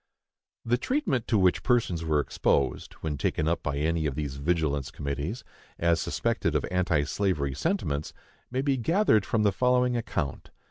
The 0.65 0.79
treatment 0.79 1.27
to 1.27 1.37
which 1.37 1.61
persons 1.61 2.03
were 2.03 2.19
exposed, 2.19 2.93
when 3.01 3.19
taken 3.19 3.47
up 3.47 3.61
by 3.61 3.77
any 3.77 4.07
of 4.07 4.15
these 4.15 4.37
vigilance 4.37 4.89
committees, 4.89 5.43
as 5.77 6.01
suspected 6.01 6.55
of 6.55 6.65
anti 6.71 7.03
slavery 7.03 7.53
sentiments, 7.53 8.11
may 8.49 8.63
be 8.63 8.77
gathered 8.77 9.27
from 9.27 9.43
the 9.43 9.51
following 9.51 9.95
account. 9.95 10.49